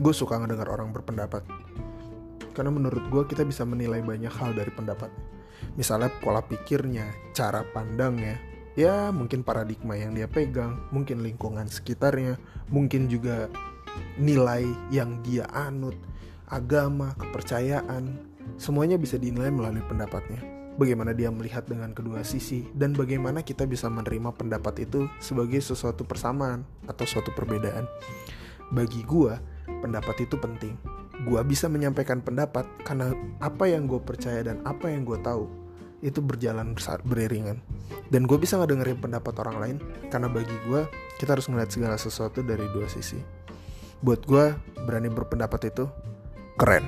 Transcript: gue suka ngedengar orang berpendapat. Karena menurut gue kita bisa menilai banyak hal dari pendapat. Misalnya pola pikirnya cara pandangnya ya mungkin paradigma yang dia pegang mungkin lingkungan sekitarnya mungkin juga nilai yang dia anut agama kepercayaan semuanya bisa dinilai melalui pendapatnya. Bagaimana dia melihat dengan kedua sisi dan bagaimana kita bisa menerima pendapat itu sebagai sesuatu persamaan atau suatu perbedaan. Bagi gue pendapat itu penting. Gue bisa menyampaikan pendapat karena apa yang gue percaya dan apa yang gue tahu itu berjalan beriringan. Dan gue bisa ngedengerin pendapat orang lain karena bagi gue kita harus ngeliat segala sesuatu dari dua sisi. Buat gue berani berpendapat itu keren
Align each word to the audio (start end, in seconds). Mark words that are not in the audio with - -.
gue 0.00 0.14
suka 0.16 0.40
ngedengar 0.40 0.72
orang 0.72 0.90
berpendapat. 0.96 1.44
Karena 2.56 2.72
menurut 2.72 3.04
gue 3.12 3.22
kita 3.28 3.44
bisa 3.44 3.68
menilai 3.68 4.00
banyak 4.00 4.32
hal 4.32 4.56
dari 4.56 4.72
pendapat. 4.72 5.12
Misalnya 5.76 6.08
pola 6.24 6.40
pikirnya 6.40 7.12
cara 7.36 7.62
pandangnya 7.70 8.40
ya 8.78 9.12
mungkin 9.12 9.44
paradigma 9.44 9.98
yang 9.98 10.16
dia 10.16 10.30
pegang 10.30 10.88
mungkin 10.94 11.20
lingkungan 11.20 11.66
sekitarnya 11.66 12.38
mungkin 12.70 13.10
juga 13.10 13.50
nilai 14.16 14.64
yang 14.94 15.20
dia 15.20 15.44
anut 15.50 15.98
agama 16.48 17.12
kepercayaan 17.18 18.18
semuanya 18.56 18.96
bisa 18.96 19.20
dinilai 19.20 19.52
melalui 19.52 19.84
pendapatnya. 19.86 20.40
Bagaimana 20.80 21.12
dia 21.12 21.28
melihat 21.28 21.68
dengan 21.68 21.92
kedua 21.92 22.24
sisi 22.24 22.64
dan 22.72 22.96
bagaimana 22.96 23.44
kita 23.44 23.68
bisa 23.68 23.92
menerima 23.92 24.32
pendapat 24.32 24.88
itu 24.88 25.12
sebagai 25.20 25.60
sesuatu 25.60 26.08
persamaan 26.08 26.64
atau 26.88 27.04
suatu 27.04 27.34
perbedaan. 27.36 27.84
Bagi 28.72 29.04
gue 29.04 29.34
pendapat 29.78 30.26
itu 30.26 30.34
penting. 30.36 30.74
Gue 31.22 31.40
bisa 31.46 31.70
menyampaikan 31.70 32.18
pendapat 32.18 32.66
karena 32.82 33.14
apa 33.38 33.70
yang 33.70 33.86
gue 33.86 34.02
percaya 34.02 34.42
dan 34.42 34.58
apa 34.66 34.90
yang 34.90 35.06
gue 35.06 35.18
tahu 35.22 35.46
itu 36.00 36.18
berjalan 36.18 36.74
beriringan. 37.06 37.62
Dan 38.10 38.26
gue 38.26 38.36
bisa 38.40 38.58
ngedengerin 38.58 38.98
pendapat 38.98 39.34
orang 39.40 39.56
lain 39.60 39.76
karena 40.10 40.26
bagi 40.26 40.56
gue 40.66 40.82
kita 41.20 41.36
harus 41.36 41.46
ngeliat 41.46 41.70
segala 41.70 41.96
sesuatu 42.00 42.40
dari 42.40 42.64
dua 42.72 42.88
sisi. 42.88 43.20
Buat 44.00 44.24
gue 44.24 44.56
berani 44.88 45.12
berpendapat 45.12 45.70
itu 45.70 45.84
keren 46.56 46.84